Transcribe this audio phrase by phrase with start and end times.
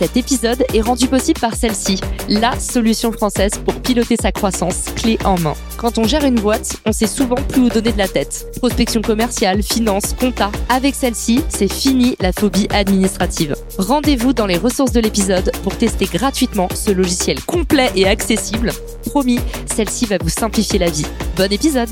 [0.00, 5.18] Cet épisode est rendu possible par celle-ci, la solution française pour piloter sa croissance clé
[5.26, 5.52] en main.
[5.76, 8.46] Quand on gère une boîte, on sait souvent plus où donner de la tête.
[8.56, 10.50] Prospection commerciale, finance, compta.
[10.70, 13.54] Avec celle-ci, c'est fini la phobie administrative.
[13.76, 18.72] Rendez-vous dans les ressources de l'épisode pour tester gratuitement ce logiciel complet et accessible.
[19.04, 21.04] Promis, celle-ci va vous simplifier la vie.
[21.36, 21.90] Bon épisode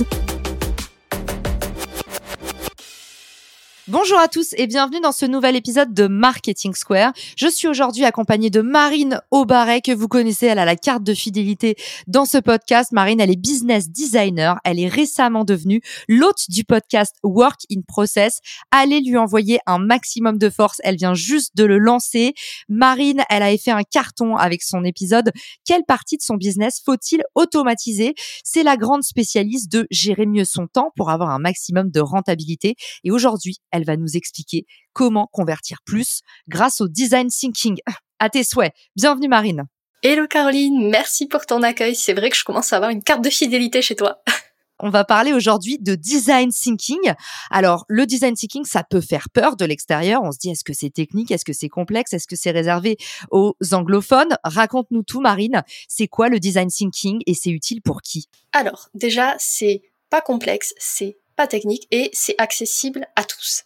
[3.90, 7.14] Bonjour à tous et bienvenue dans ce nouvel épisode de Marketing Square.
[7.38, 11.14] Je suis aujourd'hui accompagnée de Marine Aubaret que vous connaissez, elle a la carte de
[11.14, 11.74] fidélité
[12.06, 12.92] dans ce podcast.
[12.92, 18.40] Marine, elle est business designer, elle est récemment devenue l'hôte du podcast Work in Process.
[18.70, 22.34] Allez lui envoyer un maximum de force, elle vient juste de le lancer.
[22.68, 25.32] Marine, elle a fait un carton avec son épisode
[25.64, 28.14] Quelle partie de son business faut-il automatiser?
[28.44, 32.76] C'est la grande spécialiste de gérer mieux son temps pour avoir un maximum de rentabilité
[33.02, 37.78] et aujourd'hui, va nous expliquer comment convertir plus grâce au design thinking.
[38.20, 38.72] À tes souhaits.
[38.96, 39.62] Bienvenue Marine.
[40.02, 41.94] Hello Caroline, merci pour ton accueil.
[41.94, 44.22] C'est vrai que je commence à avoir une carte de fidélité chez toi.
[44.80, 47.14] On va parler aujourd'hui de design thinking.
[47.50, 50.22] Alors, le design thinking, ça peut faire peur de l'extérieur.
[50.22, 51.32] On se dit, est-ce que c'est technique?
[51.32, 52.12] Est-ce que c'est complexe?
[52.12, 52.96] Est-ce que c'est réservé
[53.32, 54.36] aux anglophones?
[54.44, 55.64] Raconte-nous tout, Marine.
[55.88, 58.28] C'est quoi le design thinking et c'est utile pour qui?
[58.52, 63.64] Alors, déjà, c'est pas complexe, c'est technique et c'est accessible à tous.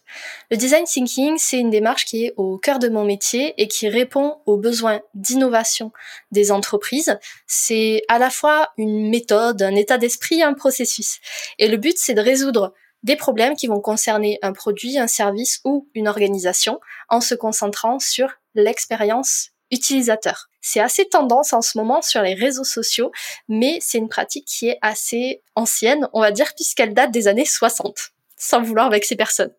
[0.51, 3.89] Le design thinking, c'est une démarche qui est au cœur de mon métier et qui
[3.89, 5.91] répond aux besoins d'innovation
[6.31, 7.17] des entreprises.
[7.47, 11.19] C'est à la fois une méthode, un état d'esprit, un processus.
[11.59, 15.59] Et le but, c'est de résoudre des problèmes qui vont concerner un produit, un service
[15.65, 16.79] ou une organisation
[17.09, 20.49] en se concentrant sur l'expérience utilisateur.
[20.61, 23.11] C'est assez tendance en ce moment sur les réseaux sociaux,
[23.49, 27.45] mais c'est une pratique qui est assez ancienne, on va dire, puisqu'elle date des années
[27.45, 29.53] 60, sans vouloir avec ces personnes.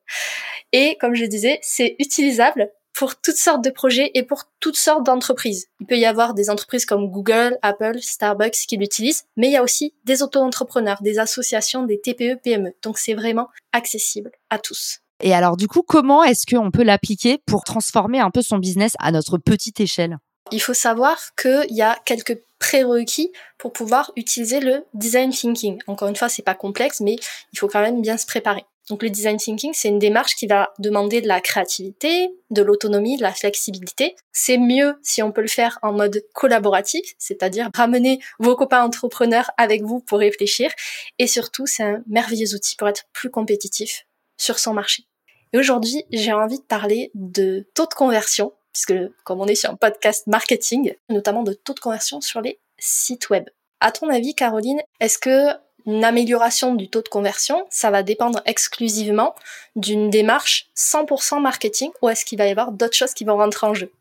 [0.73, 5.05] Et comme je disais, c'est utilisable pour toutes sortes de projets et pour toutes sortes
[5.05, 5.67] d'entreprises.
[5.81, 9.57] Il peut y avoir des entreprises comme Google, Apple, Starbucks qui l'utilisent, mais il y
[9.57, 12.73] a aussi des auto-entrepreneurs, des associations, des TPE, PME.
[12.83, 15.01] Donc c'est vraiment accessible à tous.
[15.23, 18.95] Et alors du coup, comment est-ce qu'on peut l'appliquer pour transformer un peu son business
[18.99, 20.19] à notre petite échelle?
[20.51, 25.79] Il faut savoir qu'il y a quelques prérequis pour pouvoir utiliser le design thinking.
[25.87, 27.17] Encore une fois, c'est pas complexe, mais
[27.53, 28.65] il faut quand même bien se préparer.
[28.91, 33.17] Donc le design thinking, c'est une démarche qui va demander de la créativité, de l'autonomie,
[33.17, 34.15] de la flexibilité.
[34.33, 39.51] C'est mieux si on peut le faire en mode collaboratif, c'est-à-dire ramener vos copains entrepreneurs
[39.57, 40.71] avec vous pour réfléchir.
[41.19, 44.05] Et surtout, c'est un merveilleux outil pour être plus compétitif
[44.37, 45.05] sur son marché.
[45.53, 49.71] Et aujourd'hui, j'ai envie de parler de taux de conversion puisque comme on est sur
[49.71, 53.49] un podcast marketing, notamment de taux de conversion sur les sites web.
[53.81, 55.51] À ton avis, Caroline, est-ce que
[55.87, 59.35] une amélioration du taux de conversion, ça va dépendre exclusivement
[59.77, 63.67] d'une démarche 100% marketing ou est-ce qu'il va y avoir d'autres choses qui vont rentrer
[63.67, 63.93] en jeu?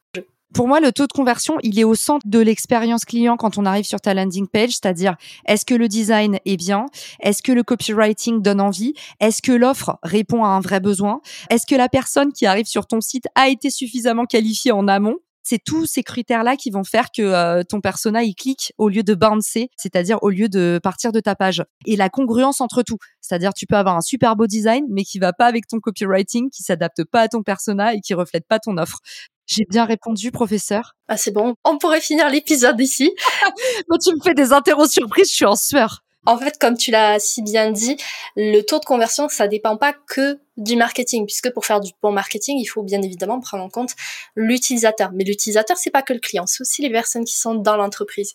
[0.53, 3.65] Pour moi, le taux de conversion, il est au centre de l'expérience client quand on
[3.65, 5.15] arrive sur ta landing page, c'est-à-dire
[5.45, 6.85] est-ce que le design est bien?
[7.19, 8.93] Est-ce que le copywriting donne envie?
[9.19, 11.21] Est-ce que l'offre répond à un vrai besoin?
[11.49, 15.17] Est-ce que la personne qui arrive sur ton site a été suffisamment qualifiée en amont?
[15.45, 19.03] C'est tous ces critères-là qui vont faire que euh, ton persona il clique au lieu
[19.03, 21.63] de bouncer, c'est-à-dire au lieu de partir de ta page.
[21.85, 25.19] Et la congruence entre tout, c'est-à-dire tu peux avoir un super beau design mais qui
[25.19, 28.59] va pas avec ton copywriting, qui s'adapte pas à ton persona et qui reflète pas
[28.59, 28.99] ton offre.
[29.45, 30.95] J'ai bien répondu, professeur.
[31.07, 31.55] Ah, c'est bon.
[31.63, 33.13] On pourrait finir l'épisode ici.
[33.89, 36.03] Quand tu me fais des interros surprises, je suis en sueur.
[36.25, 37.97] En fait, comme tu l'as si bien dit,
[38.37, 42.13] le taux de conversion, ça dépend pas que du marketing, puisque pour faire du bon
[42.13, 43.91] marketing, il faut bien évidemment prendre en compte
[44.35, 45.11] l'utilisateur.
[45.13, 48.33] Mais l'utilisateur, c'est pas que le client, c'est aussi les personnes qui sont dans l'entreprise.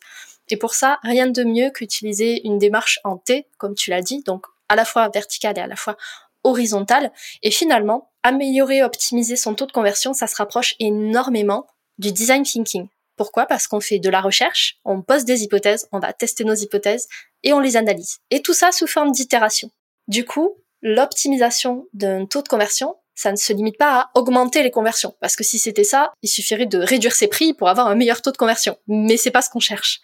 [0.51, 4.23] Et pour ça, rien de mieux qu'utiliser une démarche en T, comme tu l'as dit,
[4.23, 5.97] donc à la fois verticale et à la fois
[6.45, 7.13] horizontale.
[7.43, 11.67] Et finalement, améliorer, optimiser son taux de conversion, ça se rapproche énormément
[11.99, 12.89] du design thinking.
[13.17, 13.47] Pourquoi?
[13.47, 17.09] Parce qu'on fait de la recherche, on pose des hypothèses, on va tester nos hypothèses
[17.43, 18.19] et on les analyse.
[18.31, 19.71] Et tout ça sous forme d'itération.
[20.07, 24.71] Du coup, l'optimisation d'un taux de conversion, ça ne se limite pas à augmenter les
[24.71, 25.17] conversions.
[25.21, 28.23] Parce que si c'était ça, il suffirait de réduire ses prix pour avoir un meilleur
[28.23, 28.79] taux de conversion.
[28.87, 30.01] Mais c'est pas ce qu'on cherche.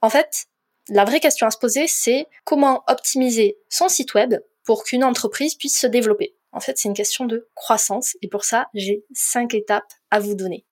[0.00, 0.46] En fait,
[0.88, 4.34] la vraie question à se poser, c'est comment optimiser son site web
[4.68, 6.36] pour qu'une entreprise puisse se développer.
[6.52, 10.34] En fait, c'est une question de croissance et pour ça, j'ai cinq étapes à vous
[10.34, 10.66] donner.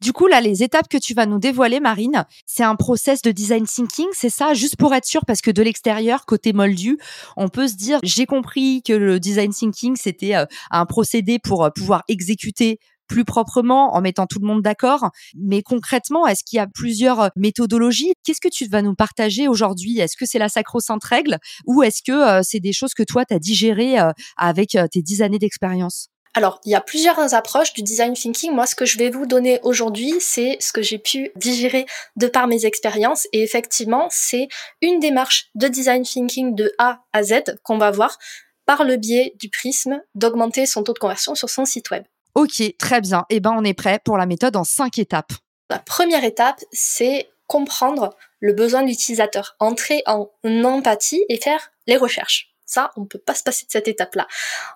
[0.00, 3.30] Du coup, là, les étapes que tu vas nous dévoiler, Marine, c'est un process de
[3.30, 6.98] design thinking, c'est ça, juste pour être sûr, parce que de l'extérieur, côté moldu,
[7.36, 11.64] on peut se dire, j'ai compris que le design thinking, c'était euh, un procédé pour
[11.64, 15.10] euh, pouvoir exécuter plus proprement en mettant tout le monde d'accord.
[15.36, 18.12] Mais concrètement, est-ce qu'il y a plusieurs euh, méthodologies?
[18.24, 19.98] Qu'est-ce que tu vas nous partager aujourd'hui?
[19.98, 21.38] Est-ce que c'est la sacro-sainte règle?
[21.66, 23.96] Ou est-ce que c'est des choses que toi, tu as digérées
[24.36, 26.08] avec tes dix années d'expérience?
[26.36, 28.52] Alors, il y a plusieurs approches du design thinking.
[28.52, 31.86] Moi, ce que je vais vous donner aujourd'hui, c'est ce que j'ai pu digérer
[32.16, 33.26] de par mes expériences.
[33.32, 34.48] Et effectivement, c'est
[34.82, 38.18] une démarche de design thinking de A à Z qu'on va voir
[38.66, 42.04] par le biais du prisme d'augmenter son taux de conversion sur son site web.
[42.36, 43.24] Ok, très bien.
[43.30, 45.32] Eh ben, on est prêt pour la méthode en cinq étapes.
[45.70, 51.96] La première étape, c'est comprendre le besoin de l'utilisateur, entrer en empathie et faire les
[51.96, 52.54] recherches.
[52.66, 54.28] Ça, on ne peut pas se passer de cette étape-là.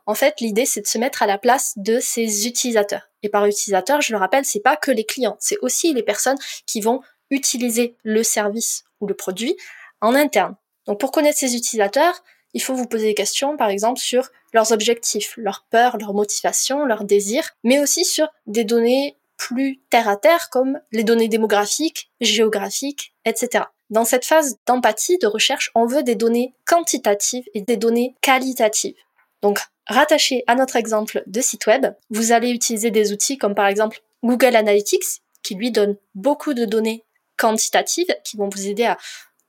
[0.07, 3.11] En fait, l'idée, c'est de se mettre à la place de ses utilisateurs.
[3.23, 6.39] Et par utilisateur, je le rappelle, c'est pas que les clients, c'est aussi les personnes
[6.65, 9.55] qui vont utiliser le service ou le produit
[10.01, 10.57] en interne.
[10.87, 12.23] Donc, pour connaître ces utilisateurs,
[12.55, 16.85] il faut vous poser des questions, par exemple, sur leurs objectifs, leurs peurs, leurs motivations,
[16.85, 22.11] leurs désirs, mais aussi sur des données plus terre à terre comme les données démographiques,
[22.21, 23.65] géographiques, etc.
[23.89, 28.97] Dans cette phase d'empathie, de recherche, on veut des données quantitatives et des données qualitatives.
[29.43, 33.67] Donc, rattaché à notre exemple de site web, vous allez utiliser des outils comme par
[33.67, 37.05] exemple Google Analytics, qui lui donne beaucoup de données
[37.39, 38.99] quantitatives qui vont vous aider à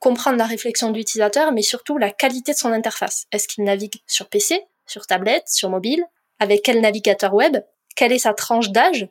[0.02, 3.26] comprendre la réflexion de l'utilisateur, mais surtout la qualité de son interface.
[3.30, 6.04] Est-ce qu'il navigue sur PC, sur tablette, sur mobile,
[6.40, 7.58] avec quel navigateur web,
[7.94, 9.08] quelle est sa tranche d'âge,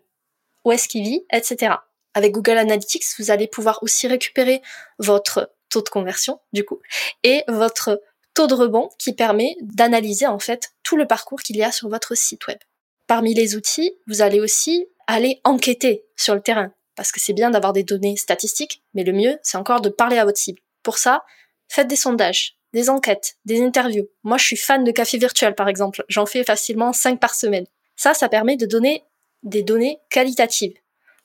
[0.66, 1.76] où est-ce qu'il vit, etc.
[2.14, 4.62] Avec Google Analytics, vous allez pouvoir aussi récupérer
[5.00, 6.82] votre taux de conversion, du coup,
[7.24, 8.02] et votre
[8.34, 11.88] taux de rebond qui permet d'analyser, en fait, tout le parcours qu'il y a sur
[11.88, 12.60] votre site web.
[13.08, 17.50] Parmi les outils, vous allez aussi aller enquêter sur le terrain, parce que c'est bien
[17.50, 20.62] d'avoir des données statistiques, mais le mieux, c'est encore de parler à votre cible.
[20.84, 21.24] Pour ça,
[21.68, 24.08] faites des sondages, des enquêtes, des interviews.
[24.24, 26.04] Moi, je suis fan de café virtuel, par exemple.
[26.08, 27.66] J'en fais facilement 5 par semaine.
[27.96, 29.04] Ça, ça permet de donner
[29.44, 30.74] des données qualitatives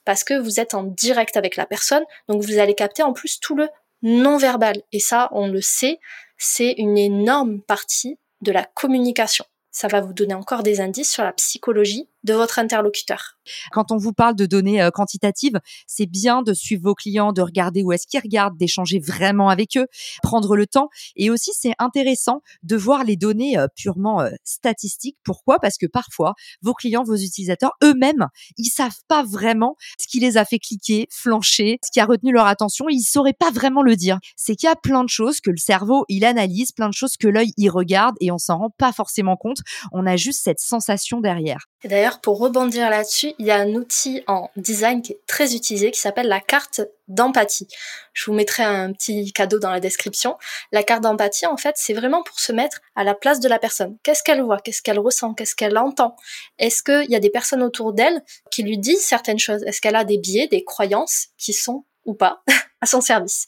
[0.07, 3.41] parce que vous êtes en direct avec la personne, donc vous allez capter en plus
[3.41, 3.69] tout le
[4.03, 4.83] non-verbal.
[4.93, 5.99] Et ça, on le sait,
[6.39, 9.45] c'est une énorme partie de la communication.
[9.73, 13.39] Ça va vous donner encore des indices sur la psychologie de votre interlocuteur.
[13.71, 17.41] Quand on vous parle de données euh, quantitatives, c'est bien de suivre vos clients, de
[17.41, 19.87] regarder où est-ce qu'ils regardent, d'échanger vraiment avec eux,
[20.23, 20.89] prendre le temps.
[21.15, 25.17] Et aussi, c'est intéressant de voir les données euh, purement euh, statistiques.
[25.25, 25.59] Pourquoi?
[25.61, 28.27] Parce que parfois, vos clients, vos utilisateurs, eux-mêmes,
[28.59, 32.33] ils savent pas vraiment ce qui les a fait cliquer, flancher, ce qui a retenu
[32.33, 32.89] leur attention.
[32.89, 34.19] Ils sauraient pas vraiment le dire.
[34.37, 37.17] C'est qu'il y a plein de choses que le cerveau, il analyse, plein de choses
[37.17, 39.59] que l'œil, il regarde et on s'en rend pas forcément compte.
[39.93, 41.67] On a juste cette sensation derrière.
[41.85, 41.89] Et
[42.21, 46.01] pour rebondir là-dessus, il y a un outil en design qui est très utilisé qui
[46.01, 47.69] s'appelle la carte d'empathie.
[48.13, 50.37] Je vous mettrai un petit cadeau dans la description.
[50.73, 53.59] La carte d'empathie, en fait, c'est vraiment pour se mettre à la place de la
[53.59, 53.97] personne.
[54.03, 54.59] Qu'est-ce qu'elle voit?
[54.59, 55.35] Qu'est-ce qu'elle ressent?
[55.35, 56.17] Qu'est-ce qu'elle entend?
[56.59, 59.63] Est-ce qu'il y a des personnes autour d'elle qui lui disent certaines choses?
[59.65, 62.43] Est-ce qu'elle a des biais, des croyances qui sont ou pas
[62.81, 63.47] à son service?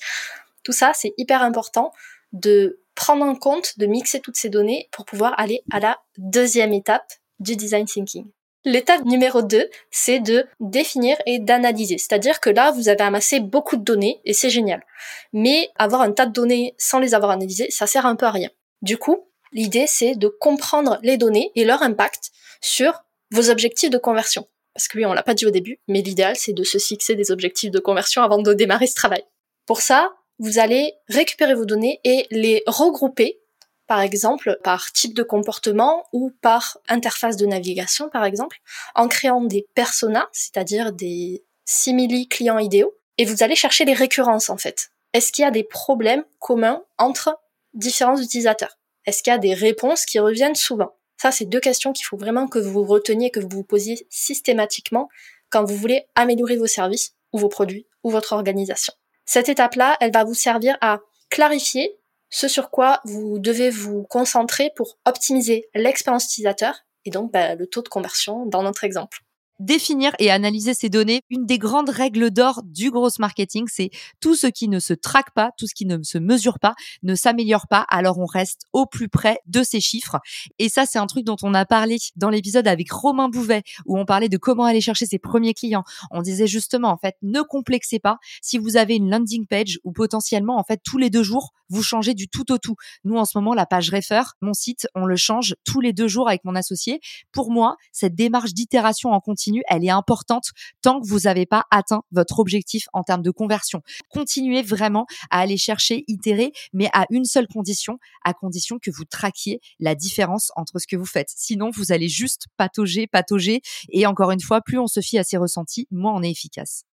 [0.62, 1.92] Tout ça, c'est hyper important
[2.32, 6.72] de prendre en compte, de mixer toutes ces données pour pouvoir aller à la deuxième
[6.72, 8.26] étape du design thinking.
[8.70, 11.96] L'étape numéro 2, c'est de définir et d'analyser.
[11.96, 14.84] C'est-à-dire que là, vous avez amassé beaucoup de données et c'est génial.
[15.32, 18.30] Mais avoir un tas de données sans les avoir analysées, ça sert un peu à
[18.30, 18.50] rien.
[18.82, 23.96] Du coup, l'idée, c'est de comprendre les données et leur impact sur vos objectifs de
[23.96, 24.46] conversion.
[24.74, 27.14] Parce que oui, on l'a pas dit au début, mais l'idéal, c'est de se fixer
[27.14, 29.24] des objectifs de conversion avant de démarrer ce travail.
[29.64, 33.40] Pour ça, vous allez récupérer vos données et les regrouper
[33.88, 38.58] par exemple par type de comportement ou par interface de navigation par exemple,
[38.94, 44.50] en créant des personas, c'est-à-dire des simili clients idéaux, et vous allez chercher les récurrences
[44.50, 44.90] en fait.
[45.12, 47.36] Est-ce qu'il y a des problèmes communs entre
[47.74, 48.78] différents utilisateurs?
[49.06, 50.94] Est-ce qu'il y a des réponses qui reviennent souvent?
[51.20, 55.08] Ça, c'est deux questions qu'il faut vraiment que vous reteniez, que vous vous posiez systématiquement
[55.50, 58.92] quand vous voulez améliorer vos services ou vos produits ou votre organisation.
[59.24, 61.98] Cette étape-là, elle va vous servir à clarifier
[62.30, 67.66] ce sur quoi vous devez vous concentrer pour optimiser l'expérience utilisateur et donc bah, le
[67.66, 69.20] taux de conversion dans notre exemple
[69.58, 71.22] définir et analyser ces données.
[71.30, 75.32] Une des grandes règles d'or du gros marketing, c'est tout ce qui ne se traque
[75.34, 77.84] pas, tout ce qui ne se mesure pas, ne s'améliore pas.
[77.88, 80.18] Alors on reste au plus près de ces chiffres.
[80.58, 83.98] Et ça, c'est un truc dont on a parlé dans l'épisode avec Romain Bouvet, où
[83.98, 85.84] on parlait de comment aller chercher ses premiers clients.
[86.10, 89.92] On disait justement, en fait, ne complexez pas si vous avez une landing page ou
[89.92, 92.76] potentiellement, en fait, tous les deux jours, vous changez du tout au tout.
[93.04, 96.08] Nous, en ce moment, la page Refer, mon site, on le change tous les deux
[96.08, 97.00] jours avec mon associé.
[97.32, 100.50] Pour moi, cette démarche d'itération en continu elle est importante
[100.82, 103.82] tant que vous n'avez pas atteint votre objectif en termes de conversion.
[104.10, 109.04] Continuez vraiment à aller chercher, itérer, mais à une seule condition, à condition que vous
[109.04, 111.30] traquiez la différence entre ce que vous faites.
[111.36, 113.60] Sinon, vous allez juste patauger, patauger.
[113.90, 116.84] Et encore une fois, plus on se fie à ses ressentis, moins on est efficace.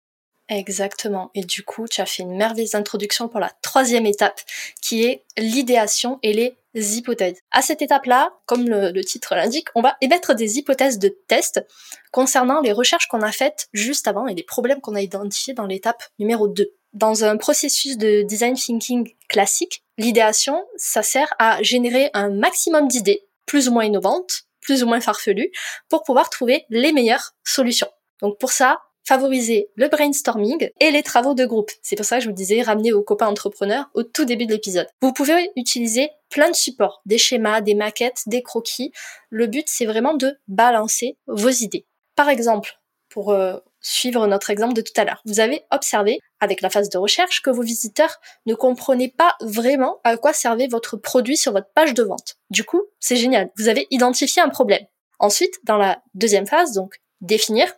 [0.49, 1.31] Exactement.
[1.35, 4.41] Et du coup, tu as fait une merveilleuse introduction pour la troisième étape,
[4.83, 7.41] qui est l'idéation et les hypothèses.
[7.51, 11.65] À cette étape-là, comme le, titre l'indique, on va émettre des hypothèses de test
[12.13, 15.67] concernant les recherches qu'on a faites juste avant et les problèmes qu'on a identifiés dans
[15.67, 16.75] l'étape numéro 2.
[16.93, 23.27] Dans un processus de design thinking classique, l'idéation, ça sert à générer un maximum d'idées,
[23.47, 25.51] plus ou moins innovantes, plus ou moins farfelues,
[25.89, 27.91] pour pouvoir trouver les meilleures solutions.
[28.21, 31.71] Donc pour ça, favoriser le brainstorming et les travaux de groupe.
[31.83, 34.53] C'est pour ça que je vous disais ramener vos copains entrepreneurs au tout début de
[34.53, 34.87] l'épisode.
[35.03, 38.93] Vous pouvez utiliser plein de supports, des schémas, des maquettes, des croquis.
[39.31, 41.87] Le but, c'est vraiment de balancer vos idées.
[42.17, 46.63] Par exemple, pour euh, suivre notre exemple de tout à l'heure, vous avez observé avec
[46.63, 50.97] la phase de recherche que vos visiteurs ne comprenaient pas vraiment à quoi servait votre
[50.97, 52.37] produit sur votre page de vente.
[52.51, 54.85] Du coup, c'est génial, vous avez identifié un problème.
[55.21, 57.73] Ensuite, dans la deuxième phase, donc définir,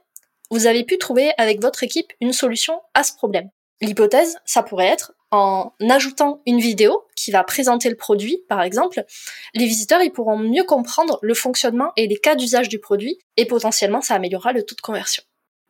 [0.50, 3.50] vous avez pu trouver avec votre équipe une solution à ce problème.
[3.80, 9.04] L'hypothèse, ça pourrait être en ajoutant une vidéo qui va présenter le produit, par exemple,
[9.54, 13.44] les visiteurs ils pourront mieux comprendre le fonctionnement et les cas d'usage du produit et
[13.44, 15.22] potentiellement ça améliorera le taux de conversion.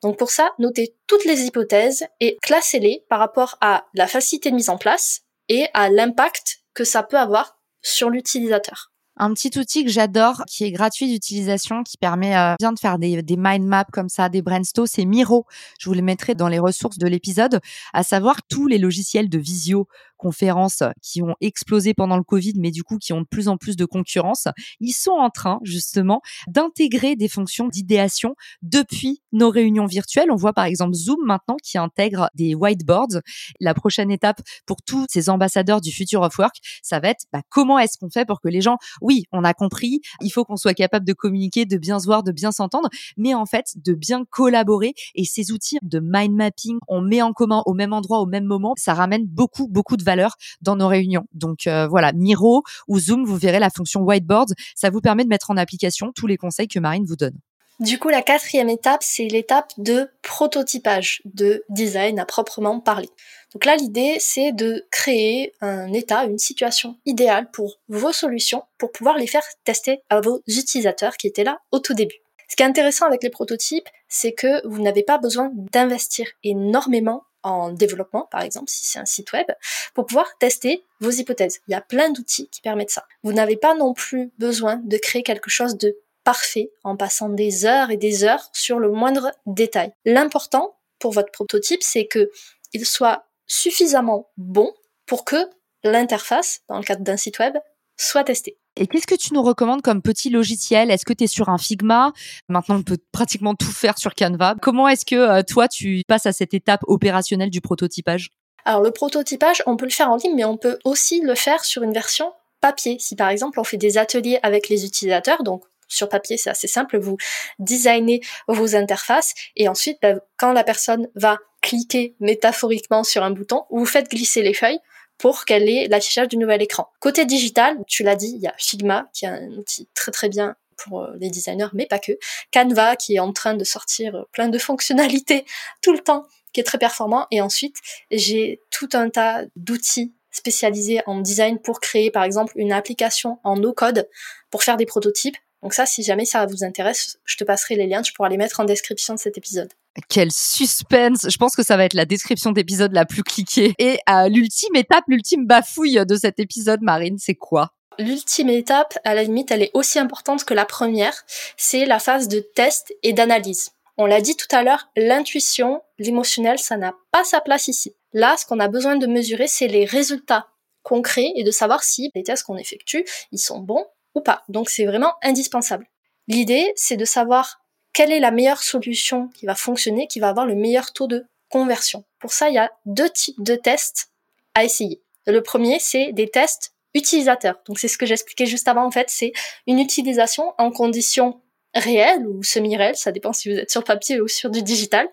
[0.02, 4.56] Donc pour ça, notez toutes les hypothèses et classez-les par rapport à la facilité de
[4.56, 8.92] mise en place et à l'impact que ça peut avoir sur l'utilisateur.
[9.18, 12.98] Un petit outil que j'adore, qui est gratuit d'utilisation, qui permet euh, bien de faire
[12.98, 15.46] des, mind maps comme ça, des brainstorms, c'est Miro.
[15.78, 17.60] Je vous le mettrai dans les ressources de l'épisode,
[17.94, 22.70] à savoir tous les logiciels de visio conférences qui ont explosé pendant le Covid, mais
[22.70, 24.48] du coup qui ont de plus en plus de concurrence,
[24.80, 30.30] ils sont en train justement d'intégrer des fonctions d'idéation depuis nos réunions virtuelles.
[30.30, 33.20] On voit par exemple Zoom maintenant qui intègre des whiteboards.
[33.60, 37.42] La prochaine étape pour tous ces ambassadeurs du Future of Work, ça va être bah,
[37.48, 40.56] comment est-ce qu'on fait pour que les gens, oui, on a compris, il faut qu'on
[40.56, 43.94] soit capable de communiquer, de bien se voir, de bien s'entendre, mais en fait de
[43.94, 44.94] bien collaborer.
[45.14, 48.44] Et ces outils de mind mapping, on met en commun au même endroit, au même
[48.44, 51.26] moment, ça ramène beaucoup, beaucoup de valeur dans nos réunions.
[51.34, 55.28] Donc euh, voilà, Miro ou Zoom, vous verrez la fonction whiteboard, ça vous permet de
[55.28, 57.38] mettre en application tous les conseils que Marine vous donne.
[57.78, 63.10] Du coup, la quatrième étape, c'est l'étape de prototypage, de design à proprement parler.
[63.52, 68.92] Donc là, l'idée, c'est de créer un état, une situation idéale pour vos solutions, pour
[68.92, 72.16] pouvoir les faire tester à vos utilisateurs qui étaient là au tout début.
[72.48, 77.24] Ce qui est intéressant avec les prototypes, c'est que vous n'avez pas besoin d'investir énormément
[77.46, 79.46] en développement, par exemple, si c'est un site web,
[79.94, 81.60] pour pouvoir tester vos hypothèses.
[81.68, 83.06] Il y a plein d'outils qui permettent ça.
[83.22, 87.64] Vous n'avez pas non plus besoin de créer quelque chose de parfait en passant des
[87.66, 89.92] heures et des heures sur le moindre détail.
[90.04, 92.30] L'important pour votre prototype, c'est que
[92.72, 94.74] il soit suffisamment bon
[95.06, 95.36] pour que
[95.84, 97.56] l'interface, dans le cadre d'un site web,
[97.96, 98.58] soit testée.
[98.76, 100.90] Et qu'est-ce que tu nous recommandes comme petit logiciel?
[100.90, 102.12] Est-ce que tu es sur un Figma?
[102.48, 104.54] Maintenant, on peut pratiquement tout faire sur Canva.
[104.60, 108.30] Comment est-ce que euh, toi, tu passes à cette étape opérationnelle du prototypage?
[108.66, 111.64] Alors, le prototypage, on peut le faire en ligne, mais on peut aussi le faire
[111.64, 112.98] sur une version papier.
[112.98, 116.66] Si par exemple, on fait des ateliers avec les utilisateurs, donc sur papier, c'est assez
[116.66, 117.16] simple, vous
[117.58, 123.64] designez vos interfaces et ensuite, bah, quand la personne va cliquer métaphoriquement sur un bouton,
[123.70, 124.80] vous faites glisser les feuilles
[125.18, 126.88] pour qu'elle ait l'affichage du nouvel écran.
[127.00, 130.28] Côté digital, tu l'as dit, il y a Figma qui est un outil très très
[130.28, 132.12] bien pour euh, les designers, mais pas que.
[132.52, 135.44] Canva qui est en train de sortir plein de fonctionnalités
[135.82, 137.26] tout le temps, qui est très performant.
[137.30, 137.76] Et ensuite,
[138.10, 143.56] j'ai tout un tas d'outils spécialisés en design pour créer par exemple une application en
[143.56, 144.08] no-code
[144.50, 145.36] pour faire des prototypes.
[145.62, 148.36] Donc ça, si jamais ça vous intéresse, je te passerai les liens, tu pourras les
[148.36, 149.72] mettre en description de cet épisode.
[150.08, 153.74] Quel suspense Je pense que ça va être la description d'épisode la plus cliquée.
[153.78, 153.98] Et
[154.28, 157.72] l'ultime étape, l'ultime bafouille de cet épisode, Marine, c'est quoi?
[157.98, 161.24] L'ultime étape, à la limite, elle est aussi importante que la première,
[161.56, 163.70] c'est la phase de test et d'analyse.
[163.96, 167.94] On l'a dit tout à l'heure, l'intuition, l'émotionnel, ça n'a pas sa place ici.
[168.12, 170.48] Là, ce qu'on a besoin de mesurer, c'est les résultats
[170.82, 174.44] concrets et de savoir si les tests qu'on effectue, ils sont bons ou pas.
[174.48, 175.86] Donc c'est vraiment indispensable.
[176.28, 177.62] L'idée, c'est de savoir
[177.96, 181.24] quelle est la meilleure solution qui va fonctionner, qui va avoir le meilleur taux de
[181.48, 182.04] conversion.
[182.18, 184.10] Pour ça, il y a deux types de tests
[184.54, 185.00] à essayer.
[185.26, 187.58] Le premier, c'est des tests utilisateurs.
[187.66, 189.32] Donc c'est ce que j'expliquais juste avant en fait, c'est
[189.66, 191.40] une utilisation en conditions
[191.74, 195.08] réelles ou semi-réelles, ça dépend si vous êtes sur papier ou sur du digital.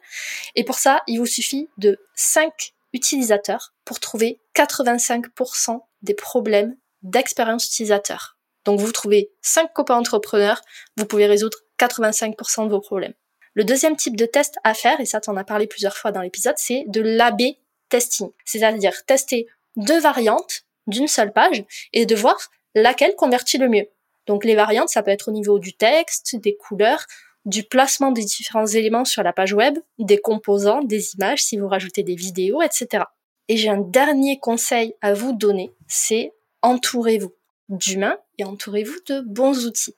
[0.55, 7.65] Et pour ça, il vous suffit de 5 utilisateurs pour trouver 85% des problèmes d'expérience
[7.65, 8.37] utilisateur.
[8.65, 10.61] Donc vous trouvez 5 copains entrepreneurs,
[10.97, 13.13] vous pouvez résoudre 85% de vos problèmes.
[13.53, 16.21] Le deuxième type de test à faire, et ça t'en as parlé plusieurs fois dans
[16.21, 17.41] l'épisode, c'est de l'AB
[17.89, 18.31] testing.
[18.45, 21.63] C'est-à-dire tester deux variantes d'une seule page
[21.93, 22.37] et de voir
[22.75, 23.87] laquelle convertit le mieux.
[24.25, 27.05] Donc les variantes, ça peut être au niveau du texte, des couleurs,
[27.45, 31.67] du placement des différents éléments sur la page web, des composants, des images, si vous
[31.67, 33.03] rajoutez des vidéos, etc.
[33.49, 37.33] Et j'ai un dernier conseil à vous donner, c'est entourez-vous
[37.69, 39.95] d'humains et entourez-vous de bons outils.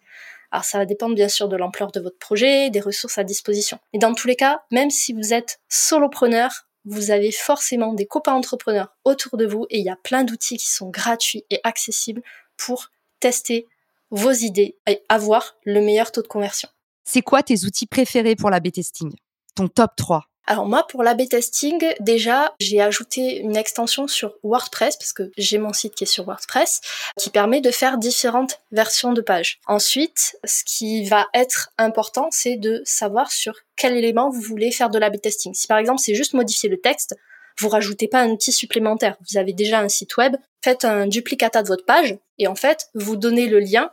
[0.56, 3.78] Alors ça va dépendre bien sûr de l'ampleur de votre projet, des ressources à disposition.
[3.92, 8.32] Et dans tous les cas, même si vous êtes solopreneur, vous avez forcément des copains
[8.32, 12.22] entrepreneurs autour de vous et il y a plein d'outils qui sont gratuits et accessibles
[12.56, 12.88] pour
[13.20, 13.68] tester
[14.12, 16.70] vos idées et avoir le meilleur taux de conversion.
[17.04, 19.14] C'est quoi tes outils préférés pour la B-testing?
[19.56, 24.98] Ton top 3 alors moi, pour l'A-B testing, déjà, j'ai ajouté une extension sur WordPress,
[24.98, 26.82] parce que j'ai mon site qui est sur WordPress,
[27.18, 29.60] qui permet de faire différentes versions de pages.
[29.68, 34.90] Ensuite, ce qui va être important, c'est de savoir sur quel élément vous voulez faire
[34.90, 35.54] de l'A-B testing.
[35.54, 37.16] Si par exemple, c'est juste modifier le texte,
[37.60, 39.16] vous rajoutez pas un outil supplémentaire.
[39.30, 42.90] Vous avez déjà un site web, faites un duplicata de votre page, et en fait,
[42.94, 43.92] vous donnez le lien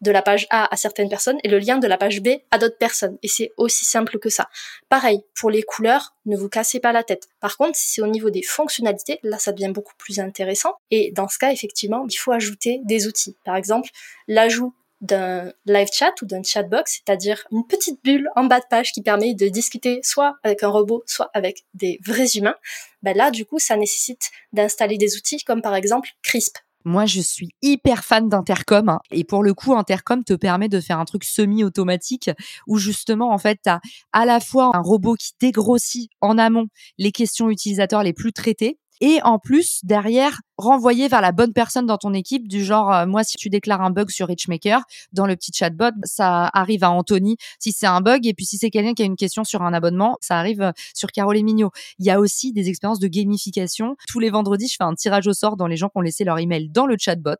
[0.00, 2.58] de la page A à certaines personnes et le lien de la page B à
[2.58, 3.18] d'autres personnes.
[3.22, 4.48] Et c'est aussi simple que ça.
[4.88, 7.28] Pareil, pour les couleurs, ne vous cassez pas la tête.
[7.40, 10.74] Par contre, si c'est au niveau des fonctionnalités, là, ça devient beaucoup plus intéressant.
[10.90, 13.36] Et dans ce cas, effectivement, il faut ajouter des outils.
[13.44, 13.90] Par exemple,
[14.28, 18.92] l'ajout d'un live chat ou d'un chatbox, c'est-à-dire une petite bulle en bas de page
[18.92, 22.56] qui permet de discuter soit avec un robot, soit avec des vrais humains,
[23.02, 26.58] ben là, du coup, ça nécessite d'installer des outils comme par exemple Crisp.
[26.84, 28.88] Moi, je suis hyper fan d'Intercom.
[28.88, 29.00] Hein.
[29.10, 32.30] et pour le coup, Intercom te permet de faire un truc semi-automatique
[32.66, 33.70] où justement, en fait, tu
[34.12, 36.66] à la fois un robot qui dégrossit en amont
[36.98, 41.86] les questions utilisateurs les plus traitées et en plus derrière renvoyer vers la bonne personne
[41.86, 45.26] dans ton équipe du genre euh, moi si tu déclares un bug sur Richmaker dans
[45.26, 48.70] le petit chatbot ça arrive à Anthony si c'est un bug et puis si c'est
[48.70, 51.70] quelqu'un qui a une question sur un abonnement ça arrive euh, sur Carole et Mignot.
[51.98, 53.96] Il y a aussi des expériences de gamification.
[54.08, 56.24] Tous les vendredis je fais un tirage au sort dans les gens qui ont laissé
[56.24, 57.36] leur email dans le chatbot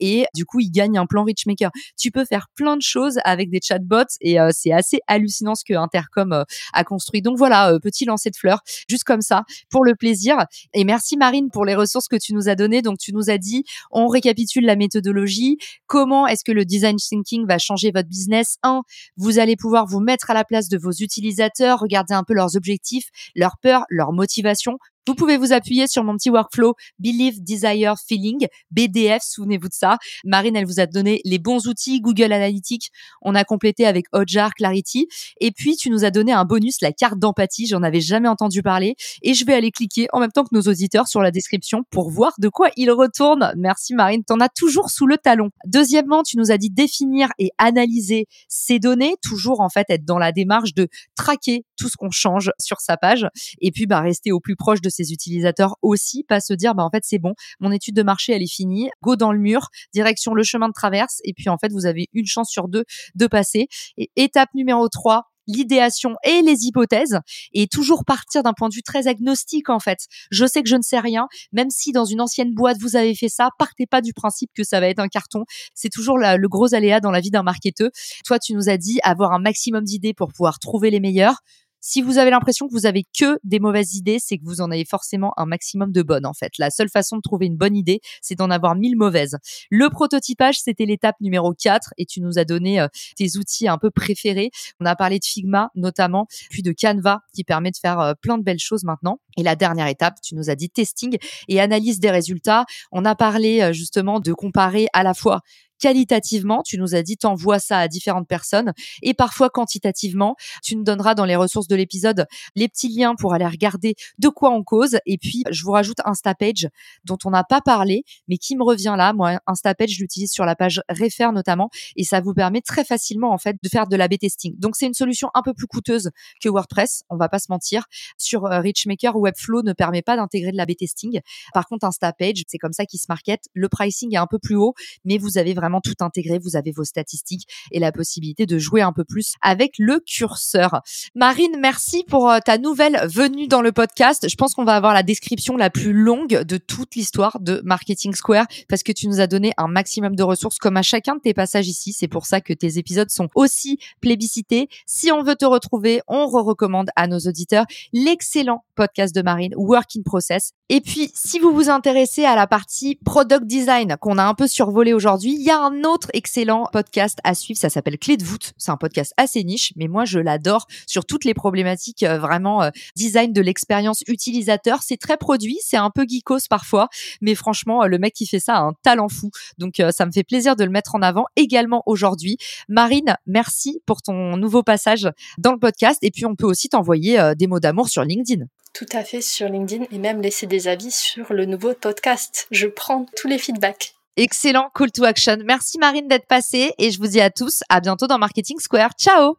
[0.00, 3.50] et du coup ils gagnent un plan Richmaker tu peux faire plein de choses avec
[3.50, 7.22] des chatbots et euh, c'est assez hallucinant ce que Intercom a construit.
[7.22, 10.36] Donc voilà petit lancer de fleurs juste comme ça pour le plaisir.
[10.74, 13.64] Et merci Marine pour les ressources que tu nous as Donc, tu nous as dit,
[13.90, 15.58] on récapitule la méthodologie.
[15.86, 18.56] Comment est-ce que le design thinking va changer votre business?
[18.62, 18.82] Un,
[19.16, 22.56] vous allez pouvoir vous mettre à la place de vos utilisateurs, regarder un peu leurs
[22.56, 27.94] objectifs, leurs peurs, leurs motivations vous pouvez vous appuyer sur mon petit workflow Believe, Desire,
[28.06, 29.96] Feeling, BDF, souvenez-vous de ça.
[30.22, 32.90] Marine, elle vous a donné les bons outils, Google Analytics,
[33.22, 35.08] on a complété avec Hotjar, Clarity,
[35.40, 38.60] et puis tu nous as donné un bonus, la carte d'empathie, j'en avais jamais entendu
[38.60, 41.84] parler, et je vais aller cliquer en même temps que nos auditeurs sur la description
[41.88, 43.54] pour voir de quoi il retourne.
[43.56, 45.48] Merci Marine, t'en as toujours sous le talon.
[45.64, 50.18] Deuxièmement, tu nous as dit définir et analyser ces données, toujours en fait être dans
[50.18, 53.26] la démarche de traquer tout ce qu'on change sur sa page,
[53.60, 56.84] et puis bah rester au plus proche de ses utilisateurs aussi, pas se dire bah
[56.84, 59.68] en fait c'est bon, mon étude de marché elle est finie, go dans le mur,
[59.94, 62.84] direction le chemin de traverse et puis en fait vous avez une chance sur deux
[63.14, 63.68] de passer.
[63.96, 67.18] Et étape numéro 3, l'idéation et les hypothèses
[67.52, 69.98] et toujours partir d'un point de vue très agnostique en fait.
[70.30, 73.14] Je sais que je ne sais rien, même si dans une ancienne boîte vous avez
[73.14, 75.44] fait ça, partez pas du principe que ça va être un carton.
[75.74, 77.88] C'est toujours le gros aléa dans la vie d'un marketeur.
[78.26, 81.40] Toi, tu nous as dit avoir un maximum d'idées pour pouvoir trouver les meilleurs.
[81.80, 84.70] Si vous avez l'impression que vous avez que des mauvaises idées, c'est que vous en
[84.70, 86.52] avez forcément un maximum de bonnes en fait.
[86.58, 89.36] La seule façon de trouver une bonne idée, c'est d'en avoir mille mauvaises.
[89.70, 93.78] Le prototypage, c'était l'étape numéro 4 et tu nous as donné euh, tes outils un
[93.78, 94.50] peu préférés.
[94.80, 98.38] On a parlé de Figma notamment, puis de Canva qui permet de faire euh, plein
[98.38, 99.20] de belles choses maintenant.
[99.36, 102.64] Et la dernière étape, tu nous as dit testing et analyse des résultats.
[102.90, 105.42] On a parlé euh, justement de comparer à la fois
[105.78, 110.84] qualitativement, tu nous as dit t'envoies ça à différentes personnes et parfois quantitativement, tu nous
[110.84, 114.62] donneras dans les ressources de l'épisode les petits liens pour aller regarder de quoi on
[114.62, 116.68] cause et puis je vous rajoute Instapage
[117.04, 119.12] dont on n'a pas parlé mais qui me revient là.
[119.12, 123.32] Moi, Instapage, je l'utilise sur la page Refer notamment et ça vous permet très facilement
[123.32, 124.54] en fait de faire de l'A-B testing.
[124.58, 126.10] Donc c'est une solution un peu plus coûteuse
[126.42, 127.86] que WordPress, on va pas se mentir.
[128.16, 131.20] Sur euh, Richmaker, Webflow ne permet pas d'intégrer de l'A-B testing.
[131.54, 133.44] Par contre, Instapage, c'est comme ça qu'il se market.
[133.54, 136.38] Le pricing est un peu plus haut, mais vous avez vraiment tout intégré.
[136.38, 140.80] Vous avez vos statistiques et la possibilité de jouer un peu plus avec le curseur.
[141.14, 144.28] Marine, merci pour euh, ta nouvelle venue dans le podcast.
[144.28, 148.14] Je pense qu'on va avoir la description la plus longue de toute l'histoire de Marketing
[148.14, 151.20] Square parce que tu nous as donné un maximum de ressources comme à chacun de
[151.20, 151.92] tes passages ici.
[151.92, 154.68] C'est pour ça que tes épisodes sont aussi plébiscités.
[154.86, 159.96] Si on veut te retrouver, on recommande à nos auditeurs l'excellent podcast de Marine, Work
[159.96, 160.52] in Process.
[160.68, 164.46] Et puis, si vous vous intéressez à la partie product design qu'on a un peu
[164.46, 168.24] survolé aujourd'hui, il y a un autre excellent podcast à suivre, ça s'appelle Clé de
[168.24, 168.52] voûte.
[168.56, 172.62] C'est un podcast assez niche, mais moi je l'adore sur toutes les problématiques euh, vraiment
[172.62, 174.82] euh, design de l'expérience utilisateur.
[174.82, 176.88] C'est très produit, c'est un peu geekos parfois,
[177.20, 179.30] mais franchement le mec qui fait ça a un talent fou.
[179.58, 182.36] Donc ça me fait plaisir de le mettre en avant également aujourd'hui.
[182.68, 187.32] Marine, merci pour ton nouveau passage dans le podcast et puis on peut aussi t'envoyer
[187.36, 188.44] des mots d'amour sur LinkedIn.
[188.72, 192.46] Tout à fait sur LinkedIn et même laisser des avis sur le nouveau podcast.
[192.50, 193.97] Je prends tous les feedbacks.
[194.20, 195.36] Excellent call to action.
[195.46, 198.90] Merci Marine d'être passée et je vous dis à tous à bientôt dans Marketing Square.
[198.98, 199.38] Ciao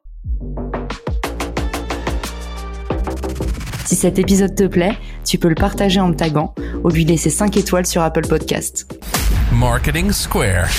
[3.85, 7.29] Si cet épisode te plaît, tu peux le partager en me taguant ou lui laisser
[7.29, 8.89] 5 étoiles sur Apple Podcast.
[9.51, 10.69] Marketing Square.